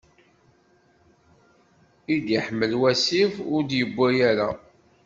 [2.13, 4.49] I d-iḥmel wasif, ur d-yewwi ara.